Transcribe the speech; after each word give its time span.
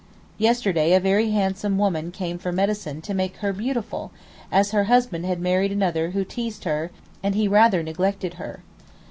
Yesterday 0.39 0.93
a 0.93 0.99
very 0.99 1.29
handsome 1.29 1.77
woman 1.77 2.09
came 2.09 2.39
for 2.39 2.51
medicine 2.51 3.01
to 3.01 3.13
make 3.13 3.35
her 3.37 3.53
beautiful, 3.53 4.09
as 4.51 4.71
her 4.71 4.85
husband 4.85 5.27
had 5.27 5.39
married 5.39 5.71
another 5.71 6.09
who 6.09 6.25
teazed 6.25 6.63
her, 6.63 6.89
and 7.21 7.35
he 7.35 7.47
rather 7.47 7.83
neglected 7.83 8.33
her. 8.41 8.61